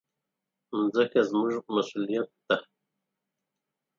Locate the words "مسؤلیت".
1.75-2.29